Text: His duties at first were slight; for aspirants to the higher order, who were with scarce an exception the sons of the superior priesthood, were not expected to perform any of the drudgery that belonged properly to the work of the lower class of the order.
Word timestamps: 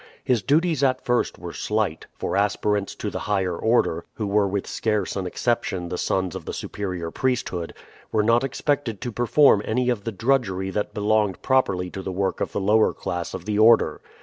His 0.23 0.41
duties 0.41 0.81
at 0.83 1.05
first 1.05 1.37
were 1.37 1.53
slight; 1.53 2.07
for 2.17 2.35
aspirants 2.35 2.95
to 2.95 3.11
the 3.11 3.19
higher 3.29 3.55
order, 3.55 4.03
who 4.15 4.25
were 4.25 4.47
with 4.47 4.65
scarce 4.65 5.15
an 5.15 5.27
exception 5.27 5.89
the 5.89 5.97
sons 5.99 6.33
of 6.33 6.45
the 6.45 6.53
superior 6.55 7.11
priesthood, 7.11 7.75
were 8.11 8.23
not 8.23 8.43
expected 8.43 8.99
to 9.01 9.11
perform 9.11 9.61
any 9.63 9.91
of 9.91 10.03
the 10.03 10.11
drudgery 10.11 10.71
that 10.71 10.95
belonged 10.95 11.43
properly 11.43 11.91
to 11.91 12.01
the 12.01 12.11
work 12.11 12.41
of 12.41 12.51
the 12.51 12.59
lower 12.59 12.93
class 12.95 13.35
of 13.35 13.45
the 13.45 13.59
order. 13.59 14.01